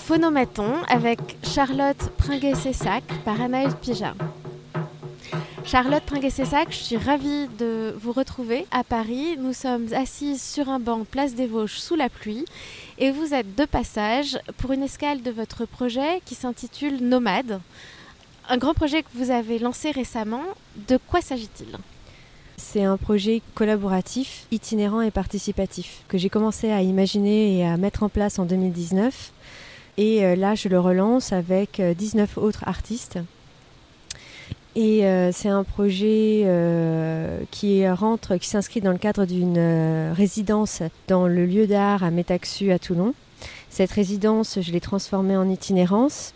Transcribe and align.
Phonomaton 0.00 0.82
avec 0.88 1.20
Charlotte 1.44 2.10
Pringuet-Cessac 2.16 3.04
par 3.24 3.40
Anaël 3.40 3.72
Pija. 3.80 4.14
Charlotte 5.64 6.02
Pringuet-Cessac, 6.02 6.68
je 6.70 6.76
suis 6.76 6.96
ravie 6.96 7.46
de 7.58 7.94
vous 8.00 8.10
retrouver 8.10 8.66
à 8.72 8.82
Paris. 8.82 9.36
Nous 9.38 9.52
sommes 9.52 9.92
assises 9.92 10.42
sur 10.42 10.68
un 10.68 10.80
banc 10.80 11.04
place 11.08 11.34
des 11.34 11.46
Vosges 11.46 11.78
sous 11.78 11.94
la 11.94 12.08
pluie 12.08 12.44
et 12.98 13.12
vous 13.12 13.34
êtes 13.34 13.54
de 13.54 13.64
passage 13.64 14.38
pour 14.56 14.72
une 14.72 14.82
escale 14.82 15.22
de 15.22 15.30
votre 15.30 15.64
projet 15.64 16.22
qui 16.24 16.34
s'intitule 16.34 17.06
Nomade. 17.06 17.60
Un 18.48 18.56
grand 18.56 18.74
projet 18.74 19.02
que 19.02 19.10
vous 19.14 19.30
avez 19.30 19.60
lancé 19.60 19.92
récemment. 19.92 20.42
De 20.88 20.96
quoi 20.96 21.20
s'agit-il? 21.20 21.78
C'est 22.56 22.84
un 22.84 22.96
projet 22.96 23.42
collaboratif, 23.54 24.46
itinérant 24.50 25.00
et 25.02 25.10
participatif 25.10 26.02
que 26.08 26.18
j'ai 26.18 26.28
commencé 26.28 26.70
à 26.70 26.82
imaginer 26.82 27.58
et 27.58 27.64
à 27.64 27.76
mettre 27.76 28.02
en 28.02 28.08
place 28.08 28.38
en 28.38 28.44
2019. 28.44 29.32
Et 29.96 30.24
euh, 30.24 30.36
là, 30.36 30.54
je 30.54 30.68
le 30.68 30.80
relance 30.80 31.32
avec 31.32 31.80
19 31.80 32.36
euh, 32.36 32.40
autres 32.40 32.64
artistes. 32.66 33.18
Et 34.76 35.04
euh, 35.04 35.32
c'est 35.32 35.48
un 35.48 35.64
projet 35.64 36.46
qui 37.50 37.88
rentre, 37.88 38.36
qui 38.36 38.48
s'inscrit 38.48 38.80
dans 38.80 38.92
le 38.92 38.98
cadre 38.98 39.24
d'une 39.24 40.12
résidence 40.12 40.82
dans 41.08 41.26
le 41.26 41.44
lieu 41.44 41.66
d'art 41.66 42.04
à 42.04 42.10
Métaxu 42.10 42.70
à 42.70 42.78
Toulon. 42.78 43.14
Cette 43.68 43.90
résidence, 43.90 44.58
je 44.60 44.70
l'ai 44.72 44.80
transformée 44.80 45.36
en 45.36 45.48
itinérance 45.48 46.34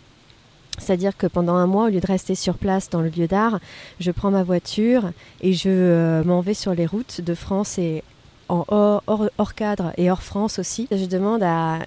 c'est-à-dire 0.77 1.15
que 1.15 1.25
pendant 1.25 1.55
un 1.55 1.67
mois, 1.67 1.85
au 1.85 1.89
lieu 1.89 2.01
de 2.01 2.07
rester 2.07 2.35
sur 2.35 2.55
place 2.55 2.89
dans 2.89 2.99
le 2.99 3.07
lieu 3.07 3.27
d'art, 3.27 3.59
je 4.01 4.11
prends 4.11 4.29
ma 4.29 4.43
voiture 4.43 5.11
et 5.39 5.53
je 5.53 6.21
m'en 6.23 6.41
vais 6.41 6.53
sur 6.53 6.73
les 6.73 6.85
routes 6.85 7.21
de 7.21 7.33
France 7.33 7.77
et 7.77 8.03
en 8.49 8.65
hors, 8.67 9.53
cadre 9.55 9.93
et 9.97 10.11
hors 10.11 10.21
France 10.21 10.59
aussi. 10.59 10.87
Je 10.91 11.05
demande 11.05 11.43
à 11.43 11.79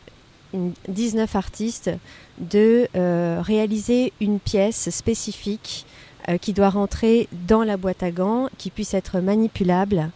19 0.55 1.37
artistes 1.37 1.91
de 2.38 2.89
euh, 2.97 3.41
réaliser 3.43 4.12
une 4.20 4.41
pièce 4.41 4.91
spécifique 4.91 5.86
euh, 6.28 6.39
qui 6.39 6.53
doit 6.53 6.70
rentrer 6.70 7.28
dans 7.47 7.62
la 7.62 7.77
boîte 7.77 8.03
à 8.03 8.11
gants, 8.11 8.48
qui 8.59 8.70
puisse 8.70 8.95
être 8.95 9.20
manipulable, 9.20 10.11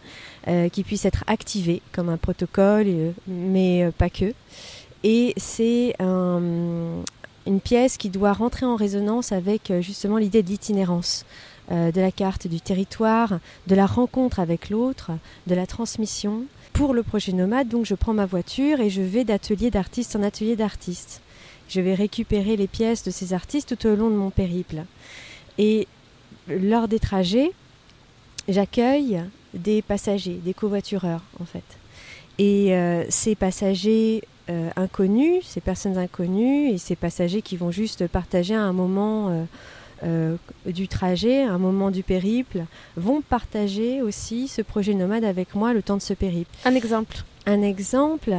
qui 0.73 0.83
puisse 0.83 1.05
être 1.05 1.23
activée 1.27 1.81
comme 1.93 2.09
un 2.09 2.17
protocole, 2.17 3.13
mais 3.27 3.89
pas 3.97 4.09
que. 4.09 4.33
Et 5.01 5.33
c'est 5.37 5.95
un, 6.01 7.01
une 7.45 7.59
pièce 7.59 7.97
qui 7.97 8.09
doit 8.09 8.33
rentrer 8.33 8.65
en 8.65 8.75
résonance 8.75 9.31
avec 9.31 9.71
euh, 9.71 9.81
justement 9.81 10.17
l'idée 10.17 10.43
de 10.43 10.49
l'itinérance, 10.49 11.25
euh, 11.71 11.91
de 11.91 12.01
la 12.01 12.11
carte 12.11 12.47
du 12.47 12.61
territoire, 12.61 13.39
de 13.67 13.75
la 13.75 13.85
rencontre 13.85 14.39
avec 14.39 14.69
l'autre, 14.69 15.11
de 15.47 15.55
la 15.55 15.67
transmission. 15.67 16.43
Pour 16.73 16.95
le 16.95 17.03
projet 17.03 17.33
Nomade, 17.33 17.71
je 17.83 17.93
prends 17.93 18.15
ma 18.15 18.25
voiture 18.25 18.79
et 18.79 18.89
je 18.89 19.03
vais 19.03 19.23
d'atelier 19.23 19.69
d'artiste 19.69 20.15
en 20.15 20.23
atelier 20.23 20.55
d'artiste. 20.55 21.21
Je 21.69 21.79
vais 21.79 21.93
récupérer 21.93 22.57
les 22.57 22.67
pièces 22.67 23.03
de 23.03 23.11
ces 23.11 23.33
artistes 23.33 23.77
tout 23.77 23.87
au 23.87 23.95
long 23.95 24.09
de 24.09 24.15
mon 24.15 24.31
périple. 24.31 24.83
Et 25.59 25.87
lors 26.47 26.87
des 26.87 26.97
trajets, 26.97 27.51
j'accueille 28.49 29.21
des 29.53 29.83
passagers, 29.83 30.39
des 30.43 30.55
covoitureurs 30.55 31.21
en 31.39 31.45
fait. 31.45 31.63
Et 32.39 32.73
euh, 32.73 33.05
ces 33.09 33.35
passagers 33.35 34.23
euh, 34.49 34.71
inconnus, 34.75 35.43
ces 35.45 35.61
personnes 35.61 35.99
inconnues 35.99 36.69
et 36.69 36.79
ces 36.79 36.95
passagers 36.95 37.43
qui 37.43 37.55
vont 37.55 37.69
juste 37.69 38.07
partager 38.07 38.55
un 38.55 38.73
moment 38.73 39.29
euh, 39.29 39.43
euh, 40.03 40.35
du 40.65 40.87
trajet, 40.87 41.43
un 41.43 41.57
moment 41.57 41.91
du 41.91 42.03
périple, 42.03 42.65
vont 42.97 43.21
partager 43.21 44.01
aussi 44.01 44.47
ce 44.47 44.61
projet 44.61 44.93
nomade 44.93 45.23
avec 45.23 45.55
moi 45.55 45.73
le 45.73 45.81
temps 45.81 45.97
de 45.97 46.01
ce 46.01 46.13
périple. 46.13 46.51
Un 46.65 46.75
exemple 46.75 47.23
Un 47.45 47.61
exemple 47.61 48.35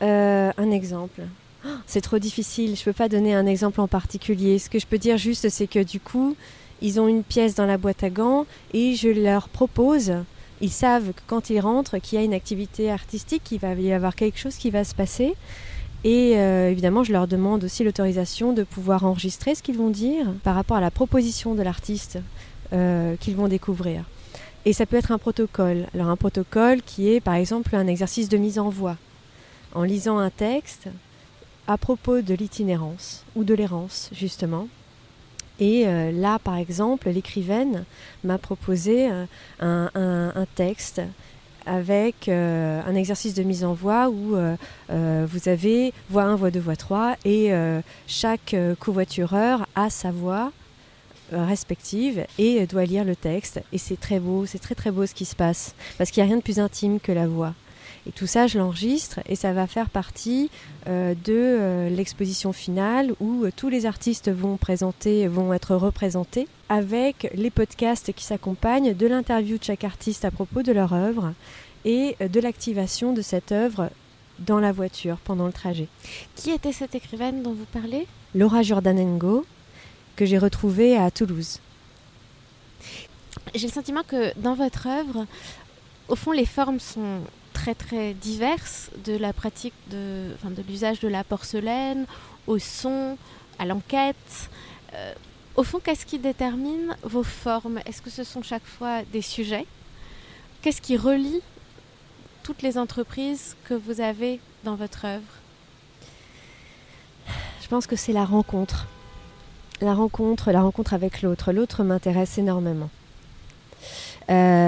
Un 0.00 0.70
exemple. 0.70 1.22
Oh, 1.64 1.68
c'est 1.86 2.00
trop 2.00 2.18
difficile, 2.18 2.76
je 2.76 2.80
ne 2.80 2.84
peux 2.84 2.92
pas 2.92 3.08
donner 3.08 3.34
un 3.34 3.46
exemple 3.46 3.80
en 3.80 3.88
particulier. 3.88 4.58
Ce 4.58 4.70
que 4.70 4.78
je 4.78 4.86
peux 4.86 4.98
dire 4.98 5.16
juste, 5.16 5.48
c'est 5.48 5.66
que 5.66 5.82
du 5.82 6.00
coup, 6.00 6.36
ils 6.82 7.00
ont 7.00 7.08
une 7.08 7.24
pièce 7.24 7.54
dans 7.54 7.66
la 7.66 7.78
boîte 7.78 8.04
à 8.04 8.10
gants 8.10 8.46
et 8.72 8.94
je 8.94 9.08
leur 9.08 9.48
propose 9.48 10.12
ils 10.60 10.70
savent 10.70 11.12
que 11.12 11.20
quand 11.26 11.50
ils 11.50 11.60
rentrent, 11.60 11.98
qu'il 11.98 12.18
y 12.18 12.22
a 12.22 12.24
une 12.24 12.34
activité 12.34 12.90
artistique, 12.90 13.42
qu'il 13.44 13.60
va 13.60 13.74
y 13.74 13.92
avoir 13.92 14.14
quelque 14.14 14.38
chose 14.38 14.56
qui 14.56 14.70
va 14.70 14.84
se 14.84 14.94
passer. 14.94 15.34
Et 16.06 16.38
euh, 16.38 16.70
évidemment, 16.70 17.02
je 17.02 17.10
leur 17.10 17.26
demande 17.26 17.64
aussi 17.64 17.82
l'autorisation 17.82 18.52
de 18.52 18.62
pouvoir 18.62 19.04
enregistrer 19.04 19.56
ce 19.56 19.62
qu'ils 19.62 19.76
vont 19.76 19.90
dire 19.90 20.32
par 20.44 20.54
rapport 20.54 20.76
à 20.76 20.80
la 20.80 20.92
proposition 20.92 21.56
de 21.56 21.62
l'artiste 21.62 22.20
euh, 22.72 23.16
qu'ils 23.16 23.34
vont 23.34 23.48
découvrir. 23.48 24.04
Et 24.66 24.72
ça 24.72 24.86
peut 24.86 24.94
être 24.94 25.10
un 25.10 25.18
protocole. 25.18 25.88
Alors 25.94 26.06
un 26.06 26.14
protocole 26.14 26.80
qui 26.82 27.08
est 27.08 27.20
par 27.20 27.34
exemple 27.34 27.74
un 27.74 27.88
exercice 27.88 28.28
de 28.28 28.36
mise 28.36 28.60
en 28.60 28.68
voix. 28.68 28.96
En 29.74 29.82
lisant 29.82 30.18
un 30.18 30.30
texte 30.30 30.86
à 31.66 31.76
propos 31.76 32.20
de 32.20 32.34
l'itinérance 32.34 33.24
ou 33.34 33.42
de 33.42 33.54
l'errance, 33.54 34.08
justement, 34.12 34.68
et 35.58 35.88
euh, 35.88 36.12
là, 36.12 36.38
par 36.38 36.56
exemple, 36.56 37.10
l'écrivaine 37.10 37.84
m'a 38.22 38.38
proposé 38.38 39.10
un, 39.58 40.46
texte 40.54 41.02
avec 41.66 42.28
euh, 42.28 42.80
un 42.86 42.94
exercice 42.94 43.34
de 43.34 43.42
mise 43.42 43.64
en 43.64 43.74
voix 43.74 44.08
où 44.08 44.36
vous 44.88 45.48
avez 45.48 45.92
voix 46.10 46.24
1, 46.24 46.36
voix 46.36 46.50
2, 46.50 46.60
voix 46.60 46.76
3 46.76 47.16
et 47.24 47.50
chaque 48.06 48.54
covoitureur 48.78 49.66
a 49.74 49.90
sa 49.90 50.10
voix 50.10 50.52
respective 51.32 52.24
et 52.38 52.66
doit 52.66 52.84
lire 52.84 53.04
le 53.04 53.16
texte. 53.16 53.60
Et 53.72 53.78
c'est 53.78 53.98
très 53.98 54.20
beau, 54.20 54.46
c'est 54.46 54.58
très 54.58 54.74
très 54.74 54.90
beau 54.90 55.06
ce 55.06 55.14
qui 55.14 55.24
se 55.24 55.34
passe 55.34 55.74
parce 55.98 56.10
qu'il 56.10 56.22
n'y 56.22 56.28
a 56.28 56.30
rien 56.30 56.38
de 56.38 56.42
plus 56.42 56.60
intime 56.60 57.00
que 57.00 57.12
la 57.12 57.26
voix. 57.26 57.52
Et 58.06 58.12
tout 58.12 58.28
ça, 58.28 58.46
je 58.46 58.58
l'enregistre 58.58 59.18
et 59.28 59.34
ça 59.34 59.52
va 59.52 59.66
faire 59.66 59.90
partie 59.90 60.48
euh, 60.86 61.14
de 61.24 61.34
euh, 61.34 61.88
l'exposition 61.88 62.52
finale 62.52 63.12
où 63.18 63.44
euh, 63.44 63.50
tous 63.54 63.68
les 63.68 63.84
artistes 63.84 64.30
vont 64.30 64.56
présenter, 64.56 65.26
vont 65.26 65.52
être 65.52 65.74
représentés 65.74 66.46
avec 66.68 67.30
les 67.34 67.50
podcasts 67.50 68.12
qui 68.12 68.24
s'accompagnent 68.24 68.94
de 68.94 69.06
l'interview 69.08 69.58
de 69.58 69.64
chaque 69.64 69.82
artiste 69.82 70.24
à 70.24 70.30
propos 70.30 70.62
de 70.62 70.70
leur 70.70 70.92
œuvre 70.92 71.32
et 71.84 72.16
de 72.20 72.40
l'activation 72.40 73.12
de 73.12 73.22
cette 73.22 73.50
œuvre 73.50 73.90
dans 74.38 74.60
la 74.60 74.72
voiture 74.72 75.18
pendant 75.18 75.46
le 75.46 75.52
trajet. 75.52 75.88
Qui 76.36 76.50
était 76.50 76.72
cette 76.72 76.94
écrivaine 76.94 77.42
dont 77.42 77.52
vous 77.52 77.66
parlez? 77.72 78.06
Laura 78.34 78.62
Jordanengo, 78.62 79.44
que 80.14 80.26
j'ai 80.26 80.38
retrouvée 80.38 80.96
à 80.96 81.10
Toulouse. 81.10 81.60
J'ai 83.54 83.68
le 83.68 83.72
sentiment 83.72 84.02
que 84.06 84.36
dans 84.38 84.54
votre 84.54 84.88
œuvre, 84.88 85.26
au 86.08 86.16
fond, 86.16 86.32
les 86.32 86.46
formes 86.46 86.80
sont 86.80 87.20
très 87.56 87.74
très 87.74 88.12
diverses, 88.12 88.90
de 89.04 89.16
la 89.16 89.32
pratique 89.32 89.72
de, 89.90 90.34
enfin, 90.34 90.50
de 90.50 90.62
l'usage 90.68 91.00
de 91.00 91.08
la 91.08 91.24
porcelaine 91.24 92.04
au 92.46 92.58
son, 92.58 93.16
à 93.58 93.64
l'enquête. 93.64 94.34
Euh, 94.92 95.14
au 95.56 95.62
fond, 95.62 95.80
qu'est-ce 95.82 96.04
qui 96.04 96.18
détermine 96.18 96.94
vos 97.02 97.22
formes? 97.22 97.78
Est-ce 97.86 98.02
que 98.02 98.10
ce 98.10 98.24
sont 98.24 98.42
chaque 98.42 98.66
fois 98.66 99.02
des 99.10 99.22
sujets? 99.22 99.66
Qu'est-ce 100.60 100.82
qui 100.82 100.98
relie 100.98 101.40
toutes 102.42 102.60
les 102.60 102.76
entreprises 102.76 103.56
que 103.64 103.74
vous 103.74 104.02
avez 104.02 104.38
dans 104.64 104.74
votre 104.74 105.06
œuvre? 105.06 105.32
Je 107.62 107.68
pense 107.68 107.86
que 107.86 107.96
c'est 107.96 108.12
la 108.12 108.26
rencontre. 108.26 108.86
La 109.80 109.94
rencontre, 109.94 110.52
la 110.52 110.60
rencontre 110.60 110.92
avec 110.92 111.22
l'autre. 111.22 111.52
L'autre 111.52 111.84
m'intéresse 111.84 112.36
énormément. 112.36 112.90
Euh, 114.28 114.65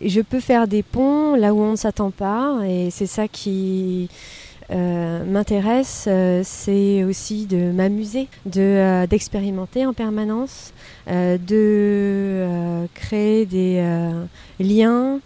je 0.00 0.20
peux 0.20 0.40
faire 0.40 0.68
des 0.68 0.82
ponts 0.82 1.34
là 1.34 1.54
où 1.54 1.60
on 1.60 1.72
ne 1.72 1.76
s'attend 1.76 2.10
pas 2.10 2.60
et 2.66 2.90
c'est 2.90 3.06
ça 3.06 3.28
qui 3.28 4.08
euh, 4.72 5.24
m'intéresse, 5.24 6.04
euh, 6.06 6.42
c'est 6.44 7.02
aussi 7.02 7.46
de 7.46 7.72
m'amuser, 7.72 8.28
de 8.46 9.04
d'expérimenter 9.06 9.84
en 9.84 9.92
permanence, 9.92 10.72
de 11.08 12.86
créer 12.94 13.46
des 13.46 13.84
liens 14.60 15.20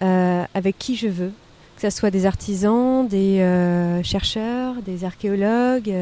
avec 0.00 0.78
qui 0.78 0.94
je 0.96 1.08
veux, 1.08 1.32
que 1.76 1.82
ce 1.82 1.90
soit 1.90 2.10
des 2.10 2.24
artisans, 2.26 3.08
des 3.08 3.38
chercheurs, 4.04 4.74
des 4.86 5.04
archéologues. 5.04 5.92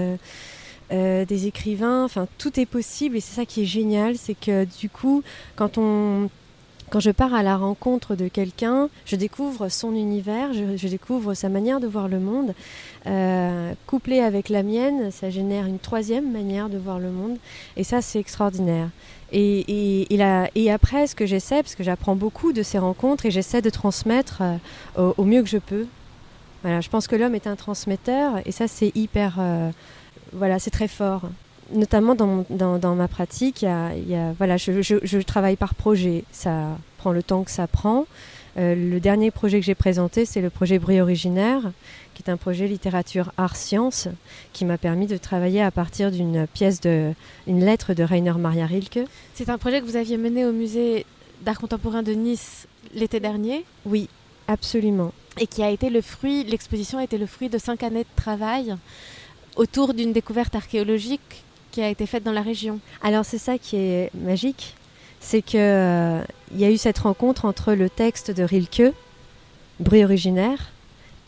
des 0.90 1.46
écrivains, 1.46 2.04
enfin 2.04 2.26
tout 2.36 2.60
est 2.60 2.66
possible 2.66 3.16
et 3.16 3.20
c'est 3.20 3.36
ça 3.36 3.46
qui 3.46 3.62
est 3.62 3.66
génial, 3.66 4.16
c'est 4.18 4.34
que 4.38 4.66
du 4.78 4.90
coup, 4.90 5.22
quand 5.56 5.78
on 5.78 6.28
quand 6.92 7.00
je 7.00 7.10
pars 7.10 7.32
à 7.32 7.42
la 7.42 7.56
rencontre 7.56 8.16
de 8.16 8.28
quelqu'un, 8.28 8.90
je 9.06 9.16
découvre 9.16 9.70
son 9.70 9.94
univers, 9.94 10.52
je, 10.52 10.88
découvre 10.88 11.32
sa 11.32 11.48
manière 11.48 11.80
de 11.80 11.86
voir 11.86 12.06
le 12.06 12.20
monde. 12.20 12.52
Euh, 13.06 13.72
couplé 13.86 14.20
avec 14.20 14.50
la 14.50 14.62
mienne, 14.62 15.10
ça 15.10 15.30
génère 15.30 15.64
une 15.64 15.78
troisième 15.78 16.30
manière 16.30 16.68
de 16.68 16.76
voir 16.76 16.98
le 16.98 17.10
monde. 17.10 17.38
Et 17.78 17.82
ça, 17.82 18.02
c'est 18.02 18.20
extraordinaire. 18.20 18.90
Et, 19.32 20.68
après, 20.70 21.06
ce 21.06 21.14
que 21.14 21.24
j'essaie, 21.24 21.62
parce 21.62 21.74
que 21.74 21.82
j'apprends 21.82 22.14
beaucoup 22.14 22.52
de 22.52 22.62
ces 22.62 22.76
rencontres 22.76 23.24
et 23.24 23.30
j'essaie 23.30 23.62
de 23.62 23.70
transmettre 23.70 24.42
euh, 24.98 25.14
au, 25.16 25.24
mieux 25.24 25.42
que 25.42 25.48
je 25.48 25.56
peux. 25.56 25.86
Voilà, 26.60 26.82
je 26.82 26.90
pense 26.90 27.08
que 27.08 27.16
l'homme 27.16 27.34
est 27.34 27.46
un 27.46 27.56
transmetteur 27.56 28.42
et 28.44 28.52
ça, 28.52 28.68
c'est 28.68 28.94
hyper. 28.94 29.36
Euh, 29.38 29.70
voilà, 30.34 30.58
c'est 30.58 30.70
très 30.70 30.88
fort 30.88 31.22
notamment 31.72 32.14
dans, 32.14 32.44
dans, 32.50 32.94
ma 32.94 33.08
pratique, 33.08 33.62
y 33.62 33.66
a, 33.66 33.94
y 33.94 34.14
a, 34.14 34.32
voilà, 34.32 34.56
je, 34.56 34.82
je, 34.82 34.96
je, 35.02 35.18
travaille 35.18 35.56
par 35.56 35.74
projet. 35.74 36.24
Ça 36.32 36.76
prend 36.98 37.12
le 37.12 37.22
temps 37.22 37.42
que 37.44 37.50
ça 37.50 37.66
prend. 37.66 38.06
le 38.56 38.98
dernier 38.98 39.30
projet 39.30 39.60
que 39.60 39.66
j'ai 39.66 39.74
présenté, 39.74 40.24
c'est 40.24 40.40
le 40.40 40.50
projet 40.50 40.78
Bruit 40.78 41.00
originaire, 41.00 41.72
qui 42.14 42.22
est 42.22 42.30
un 42.30 42.36
projet 42.36 42.66
littérature 42.66 43.32
art 43.36 43.56
science, 43.56 44.08
qui 44.52 44.64
m'a 44.64 44.78
permis 44.78 45.06
de 45.06 45.16
travailler 45.16 45.62
à 45.62 45.70
partir 45.70 46.10
d'une 46.10 46.46
pièce 46.46 46.80
de, 46.80 47.12
une 47.46 47.64
lettre 47.64 47.94
de 47.94 48.02
Rainer 48.02 48.34
Maria 48.38 48.66
Rilke. 48.66 49.00
C'est 49.34 49.48
un 49.48 49.58
projet 49.58 49.80
que 49.80 49.86
vous 49.86 49.96
aviez 49.96 50.16
mené 50.16 50.44
au 50.44 50.52
musée 50.52 51.06
d'art 51.42 51.58
contemporain 51.58 52.02
de 52.02 52.12
Nice 52.12 52.66
l'été 52.94 53.20
dernier? 53.20 53.64
Oui, 53.84 54.08
absolument. 54.48 55.12
Et 55.40 55.46
qui 55.46 55.62
a 55.62 55.70
été 55.70 55.90
le 55.90 56.02
fruit, 56.02 56.44
l'exposition 56.44 56.98
a 56.98 57.04
été 57.04 57.18
le 57.18 57.26
fruit 57.26 57.48
de 57.48 57.58
cinq 57.58 57.82
années 57.82 58.04
de 58.04 58.22
travail 58.22 58.74
autour 59.56 59.94
d'une 59.94 60.12
découverte 60.12 60.54
archéologique 60.54 61.44
qui 61.72 61.82
a 61.82 61.88
été 61.88 62.06
faite 62.06 62.22
dans 62.22 62.32
la 62.32 62.42
région. 62.42 62.78
Alors 63.02 63.24
c'est 63.24 63.38
ça 63.38 63.58
qui 63.58 63.76
est 63.76 64.14
magique, 64.14 64.76
c'est 65.18 65.42
qu'il 65.42 65.58
euh, 65.58 66.22
y 66.54 66.64
a 66.64 66.70
eu 66.70 66.76
cette 66.76 66.98
rencontre 66.98 67.44
entre 67.46 67.72
le 67.72 67.90
texte 67.90 68.30
de 68.30 68.44
Rilke, 68.44 68.92
Bruit 69.80 70.04
originaire, 70.04 70.70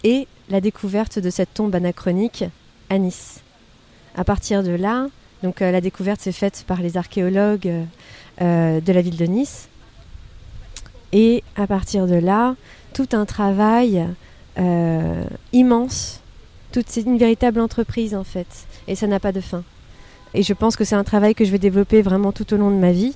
et 0.04 0.28
la 0.50 0.60
découverte 0.60 1.18
de 1.18 1.30
cette 1.30 1.54
tombe 1.54 1.74
anachronique 1.74 2.44
à 2.90 2.98
Nice. 2.98 3.40
À 4.14 4.22
partir 4.22 4.62
de 4.62 4.70
là, 4.70 5.08
donc 5.42 5.62
euh, 5.62 5.72
la 5.72 5.80
découverte 5.80 6.20
s'est 6.20 6.30
faite 6.30 6.64
par 6.68 6.80
les 6.80 6.96
archéologues 6.96 7.72
euh, 8.40 8.80
de 8.80 8.92
la 8.92 9.00
ville 9.00 9.16
de 9.16 9.24
Nice. 9.24 9.68
Et 11.12 11.42
à 11.56 11.66
partir 11.66 12.06
de 12.06 12.16
là, 12.16 12.54
tout 12.92 13.08
un 13.12 13.24
travail 13.24 14.06
immense, 15.52 16.20
toute 16.70 16.94
une 16.96 17.18
véritable 17.18 17.58
entreprise 17.58 18.14
en 18.14 18.22
fait, 18.22 18.66
et 18.86 18.94
ça 18.94 19.08
n'a 19.08 19.18
pas 19.18 19.32
de 19.32 19.40
fin. 19.40 19.64
Et 20.34 20.42
je 20.42 20.52
pense 20.52 20.76
que 20.76 20.84
c'est 20.84 20.96
un 20.96 21.04
travail 21.04 21.34
que 21.34 21.44
je 21.44 21.52
vais 21.52 21.58
développer 21.58 22.02
vraiment 22.02 22.32
tout 22.32 22.52
au 22.52 22.56
long 22.56 22.70
de 22.70 22.76
ma 22.76 22.90
vie. 22.90 23.14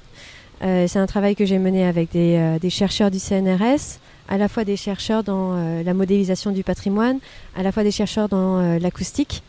Euh, 0.63 0.87
c'est 0.87 1.01
un 1.01 1.07
travail 1.07 1.35
que 1.35 1.45
j'ai 1.45 1.59
mené 1.59 1.85
avec 1.85 2.13
des, 2.13 2.37
euh, 2.37 2.71
chercheurs 2.71 3.11
du 3.11 3.19
CNRS, 3.19 3.99
à 4.29 4.39
la 4.39 4.49
fois 4.49 4.65
des 4.65 4.77
chercheurs 4.77 5.25
dans 5.25 5.55
euh, 5.55 5.83
la 5.83 5.95
modélisation 5.95 6.53
du 6.53 6.63
patrimoine, 6.63 7.19
à 7.57 7.65
la 7.65 7.73
fois 7.73 7.83
des 7.83 7.91
chercheurs 7.91 8.29
dans 8.29 8.79
l'acoustique. 8.79 9.43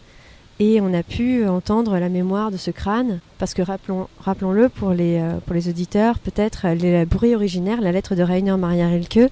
Et 0.59 0.81
on 0.81 0.93
a 0.93 1.03
pu 1.03 1.47
entendre 1.47 1.97
la 1.99 2.09
mémoire 2.09 2.51
de 2.51 2.57
ce 2.57 2.71
crâne, 2.71 3.19
parce 3.37 3.53
que 3.53 3.61
rappelons, 3.61 4.07
rappelons-le 4.19 4.67
pour 4.67 4.91
les, 4.91 5.21
pour 5.45 5.53
les 5.53 5.69
auditeurs, 5.69 6.19
peut-être 6.19 6.65
le 6.67 7.05
bruit 7.05 7.33
originaire, 7.33 7.79
la 7.79 7.93
lettre 7.93 8.13
de 8.13 8.23
Rainer 8.23 8.57
Maria 8.57 8.87
Rilke, 8.89 9.31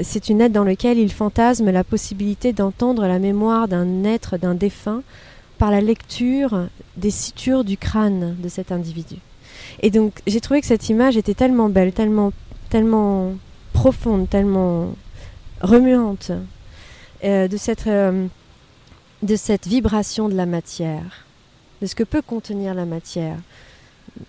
c'est 0.00 0.28
une 0.28 0.38
lettre 0.38 0.54
dans 0.54 0.64
laquelle 0.64 0.98
il 0.98 1.12
fantasme 1.12 1.70
la 1.70 1.84
possibilité 1.84 2.52
d'entendre 2.52 3.06
la 3.06 3.20
mémoire 3.20 3.68
d'un 3.68 4.02
être, 4.04 4.36
d'un 4.36 4.54
défunt, 4.54 5.02
par 5.58 5.70
la 5.70 5.80
lecture 5.80 6.68
des 6.96 7.10
sutures 7.10 7.64
du 7.64 7.76
crâne 7.76 8.36
de 8.38 8.48
cet 8.48 8.72
individu. 8.72 9.16
Et 9.80 9.90
donc 9.90 10.20
j'ai 10.26 10.40
trouvé 10.40 10.60
que 10.60 10.66
cette 10.66 10.88
image 10.88 11.16
était 11.16 11.34
tellement 11.34 11.68
belle, 11.68 11.92
tellement, 11.92 12.32
tellement 12.70 13.34
profonde, 13.72 14.28
tellement 14.28 14.94
remuante 15.60 16.32
euh, 17.24 17.48
de, 17.48 17.56
cette, 17.56 17.86
euh, 17.86 18.26
de 19.22 19.36
cette 19.36 19.66
vibration 19.66 20.28
de 20.28 20.34
la 20.34 20.46
matière, 20.46 21.26
de 21.82 21.86
ce 21.86 21.94
que 21.94 22.04
peut 22.04 22.22
contenir 22.22 22.74
la 22.74 22.84
matière. 22.84 23.36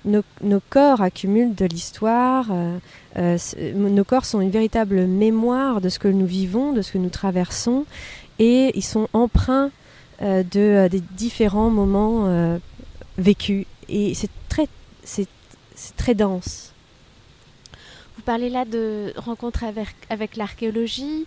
Nos, 0.06 0.24
corps 0.70 1.02
accumulent 1.02 1.56
de 1.56 1.66
l'histoire, 1.66 2.48
euh, 2.52 3.38
nos 3.74 4.04
corps 4.04 4.26
sont 4.26 4.40
une 4.40 4.52
véritable 4.52 5.08
mémoire 5.08 5.82
de 5.82 5.90
ce 5.90 5.98
que 5.98 6.08
nous 6.08 6.28
vivons, 6.28 6.74
de 6.74 6.84
ce 6.84 6.92
que 6.92 7.00
nous 7.00 7.10
traversons, 7.10 7.86
et 8.38 8.72
ils 8.76 8.84
sont 8.84 9.08
empreints 9.14 9.72
de, 10.22 10.60
euh, 10.60 10.90
des 10.90 11.02
différents 11.02 11.70
moments 11.70 12.26
euh, 12.26 12.58
vécus. 13.18 13.66
Et 13.88 14.14
c'est 14.14 14.30
très, 14.50 14.68
très 15.98 16.14
dense. 16.14 16.74
Vous 18.16 18.24
parlez 18.24 18.50
là 18.50 18.66
de 18.66 19.14
rencontres 19.18 19.64
avec, 19.64 19.96
avec 20.10 20.36
l'archéologie. 20.36 21.26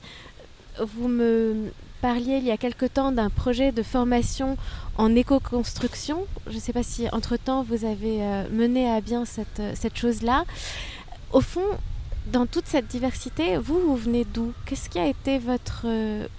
Vous 0.81 1.09
me 1.09 1.73
parliez 2.00 2.37
il 2.37 2.44
y 2.44 2.50
a 2.50 2.56
quelque 2.56 2.87
temps 2.87 3.12
d'un 3.12 3.31
projet 3.31 3.73
de 3.73 3.83
formation 3.83 4.56
en 4.99 5.15
éco-construction. 5.15 6.27
Je 6.47 6.55
ne 6.55 6.61
sais 6.61 6.73
pas 6.73 6.83
si 6.83 7.09
entre-temps 7.12 7.62
vous 7.62 7.85
avez 7.85 8.19
mené 8.50 8.91
à 8.91 9.00
bien 9.00 9.25
cette, 9.25 9.62
cette 9.75 9.97
chose-là. 9.97 10.44
Au 11.33 11.41
fond, 11.41 11.65
dans 12.27 12.47
toute 12.47 12.67
cette 12.67 12.89
diversité, 12.89 13.56
vous, 13.56 13.81
vous 13.81 13.97
venez 13.97 14.25
d'où? 14.25 14.53
Qu'est-ce 14.67 14.91
qui 14.91 14.99
a 14.99 15.06
été 15.06 15.39
votre 15.39 15.87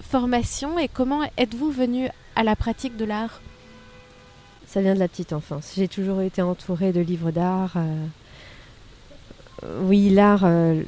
formation 0.08 0.78
et 0.78 0.88
comment 0.88 1.22
êtes-vous 1.36 1.70
venu 1.70 2.08
à 2.36 2.44
la 2.44 2.56
pratique 2.56 2.96
de 2.96 3.04
l'art 3.04 3.40
Ça 4.66 4.80
vient 4.80 4.94
de 4.94 4.98
la 4.98 5.08
petite 5.08 5.32
enfance. 5.32 5.72
J'ai 5.76 5.88
toujours 5.88 6.20
été 6.20 6.42
entourée 6.42 6.92
de 6.92 7.00
livres 7.00 7.30
d'art. 7.30 7.74
Euh, 7.76 8.06
oui, 9.82 10.10
l'art, 10.10 10.42
euh, 10.44 10.82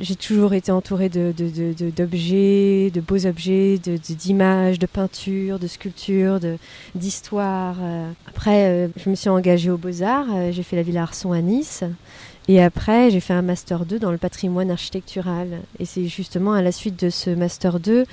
j'ai 0.00 0.16
toujours 0.16 0.54
été 0.54 0.72
entourée 0.72 1.08
d'objets, 1.08 2.90
de, 2.90 3.00
beaux 3.00 3.26
objets, 3.26 3.78
d'images, 3.78 4.78
de, 4.78 4.86
peintures, 4.86 5.58
de 5.58 5.66
sculptures, 5.66 6.40
d'histoires. 6.94 7.76
Euh. 7.80 8.10
Après, 8.28 8.90
je 8.96 9.10
me 9.10 9.14
suis 9.14 9.28
engagée 9.28 9.70
aux 9.70 9.76
beaux-arts. 9.76 10.52
j'ai 10.52 10.62
fait 10.62 10.76
la 10.76 10.82
Villa 10.82 11.02
Arson 11.02 11.32
à 11.32 11.40
Nice. 11.40 11.84
Et 12.48 12.62
après, 12.62 13.10
j'ai 13.10 13.20
fait 13.20 13.34
un 13.34 13.42
Master 13.42 13.86
2 13.86 13.98
dans 13.98 14.10
le 14.10 14.18
patrimoine 14.18 14.70
architectural. 14.70 15.60
Et 15.78 15.84
c'est 15.84 16.06
justement 16.06 16.54
à 16.54 16.62
la 16.62 16.72
suite 16.72 16.98
de 17.04 17.10
ce 17.10 17.30
Master 17.30 17.78
2 17.78 18.04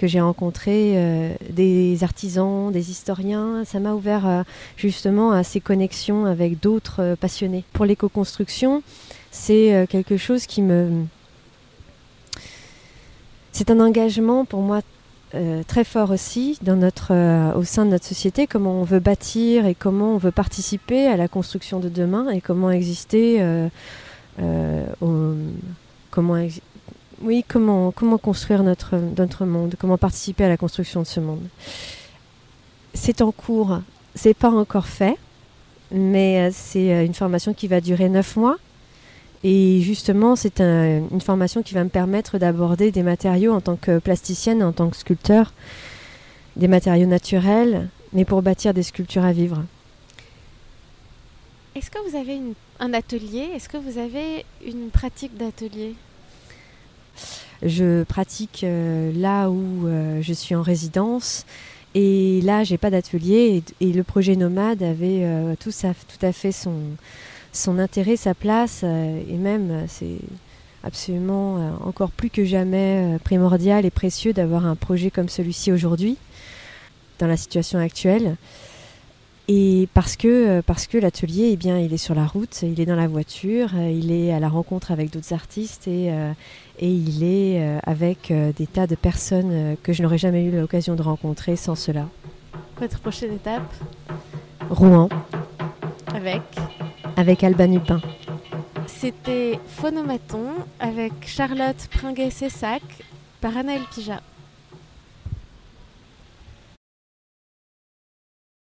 que 0.00 0.06
j'ai 0.06 0.20
rencontré 0.22 0.94
euh, 0.94 1.34
des 1.50 2.02
artisans, 2.04 2.72
des 2.72 2.90
historiens. 2.90 3.64
Ça 3.66 3.80
m'a 3.80 3.92
ouvert 3.92 4.26
euh, 4.26 4.42
justement 4.78 5.32
à 5.32 5.44
ces 5.44 5.60
connexions 5.60 6.24
avec 6.24 6.58
d'autres 6.58 7.02
euh, 7.02 7.16
passionnés. 7.16 7.64
Pour 7.74 7.84
l'éco-construction, 7.84 8.82
c'est 9.30 9.86
quelque 9.90 10.16
chose 10.16 10.46
qui 10.46 10.62
me... 10.62 11.04
C'est 13.52 13.70
un 13.70 13.78
engagement 13.78 14.44
pour 14.44 14.62
moi 14.62 14.80
très 15.68 15.84
fort 15.84 16.10
aussi 16.10 16.58
dans 16.62 16.74
notre, 16.74 17.12
au 17.54 17.62
sein 17.62 17.84
de 17.84 17.90
notre 17.90 18.04
société, 18.04 18.48
comment 18.48 18.80
on 18.80 18.82
veut 18.82 18.98
bâtir 18.98 19.66
et 19.66 19.76
comment 19.76 20.14
on 20.14 20.18
veut 20.18 20.32
participer 20.32 21.06
à 21.06 21.16
la 21.16 21.28
construction 21.28 21.78
de 21.78 21.88
demain 21.88 22.28
et 22.30 22.40
comment 22.40 22.72
exister, 22.72 23.40
comment 26.10 26.36
oui, 27.20 27.44
comment, 27.46 27.92
comment 27.92 28.18
construire 28.18 28.62
notre, 28.62 28.96
notre 28.96 29.44
monde, 29.44 29.74
comment 29.78 29.98
participer 29.98 30.44
à 30.44 30.48
la 30.48 30.56
construction 30.56 31.02
de 31.02 31.06
ce 31.06 31.20
monde? 31.20 31.46
C'est 32.94 33.20
en 33.20 33.30
cours, 33.30 33.80
c'est 34.14 34.34
pas 34.34 34.50
encore 34.50 34.86
fait, 34.86 35.16
mais 35.90 36.48
euh, 36.48 36.50
c'est 36.52 36.92
euh, 36.92 37.04
une 37.04 37.14
formation 37.14 37.54
qui 37.54 37.68
va 37.68 37.80
durer 37.80 38.08
neuf 38.08 38.36
mois. 38.36 38.56
Et 39.42 39.80
justement, 39.80 40.36
c'est 40.36 40.60
une 40.60 41.20
formation 41.22 41.62
qui 41.62 41.72
va 41.72 41.82
me 41.82 41.88
permettre 41.88 42.36
d'aborder 42.36 42.90
des 42.90 43.02
matériaux 43.02 43.54
en 43.54 43.62
tant 43.62 43.76
que 43.76 43.98
plasticienne, 43.98 44.62
en 44.62 44.72
tant 44.72 44.90
que 44.90 44.96
sculpteur, 44.98 45.54
des 46.56 46.68
matériaux 46.68 47.06
naturels, 47.06 47.88
mais 48.12 48.26
pour 48.26 48.42
bâtir 48.42 48.74
des 48.74 48.82
sculptures 48.82 49.24
à 49.24 49.32
vivre. 49.32 49.64
Est-ce 51.74 51.90
que 51.90 52.06
vous 52.06 52.16
avez 52.16 52.38
un 52.80 52.92
atelier? 52.92 53.48
Est-ce 53.54 53.70
que 53.70 53.78
vous 53.78 53.96
avez 53.96 54.44
une 54.62 54.90
pratique 54.90 55.34
d'atelier? 55.38 55.94
Je 57.62 58.04
pratique 58.04 58.64
euh, 58.64 59.12
là 59.14 59.50
où 59.50 59.86
euh, 59.86 60.20
je 60.22 60.32
suis 60.32 60.54
en 60.54 60.62
résidence. 60.62 61.44
Et 61.94 62.40
là, 62.42 62.64
j'ai 62.64 62.78
pas 62.78 62.90
d'atelier. 62.90 63.62
Et, 63.80 63.92
le 63.92 64.02
projet 64.04 64.36
Nomade 64.36 64.82
avait 64.82 65.24
euh, 65.24 65.54
tout, 65.58 65.70
tout 65.72 66.26
à 66.26 66.32
fait 66.32 66.52
son, 66.52 66.74
son 67.52 67.78
intérêt, 67.78 68.16
sa 68.16 68.34
place. 68.34 68.84
et 68.84 69.36
même, 69.36 69.86
c'est 69.88 70.18
absolument 70.82 71.76
encore 71.84 72.10
plus 72.10 72.30
que 72.30 72.44
jamais 72.44 73.18
primordial 73.24 73.84
et 73.84 73.90
précieux 73.90 74.32
d'avoir 74.32 74.64
un 74.66 74.76
projet 74.76 75.10
comme 75.10 75.28
celui-ci 75.28 75.72
aujourd'hui, 75.72 76.16
dans 77.18 77.26
la 77.26 77.36
situation 77.36 77.80
actuelle. 77.80 78.36
Et 79.52 79.88
parce 79.94 80.16
que, 80.16 80.60
parce 80.60 80.86
que 80.86 80.96
l'atelier, 80.96 81.50
eh 81.52 81.56
bien, 81.56 81.76
il 81.76 81.92
est 81.92 81.96
sur 81.96 82.14
la 82.14 82.24
route, 82.24 82.62
il 82.62 82.80
est 82.80 82.86
dans 82.86 82.94
la 82.94 83.08
voiture, 83.08 83.70
il 83.74 84.12
est 84.12 84.32
à 84.32 84.38
la 84.38 84.48
rencontre 84.48 84.92
avec 84.92 85.10
d'autres 85.10 85.32
artistes 85.32 85.88
et, 85.88 86.12
et 86.80 86.90
il 86.90 87.22
est 87.22 87.60
euh, 87.62 87.78
avec 87.84 88.30
euh, 88.30 88.52
des 88.56 88.66
tas 88.66 88.86
de 88.86 88.94
personnes 88.94 89.50
euh, 89.52 89.74
que 89.82 89.92
je 89.92 90.02
n'aurais 90.02 90.18
jamais 90.18 90.42
eu 90.44 90.50
l'occasion 90.50 90.96
de 90.96 91.02
rencontrer 91.02 91.54
sans 91.54 91.74
cela. 91.74 92.08
Votre 92.78 92.98
prochaine 93.00 93.34
étape? 93.34 93.70
Rouen. 94.70 95.10
Avec? 96.14 96.40
Avec 97.16 97.44
Alban 97.44 97.72
Hupin. 97.72 98.00
C'était 98.86 99.60
Phonomaton 99.66 100.48
avec 100.80 101.12
Charlotte 101.26 101.88
Pringuet-Cessac 101.90 102.82
par 103.42 103.56
Anaël 103.58 103.82
Pija. 103.94 104.22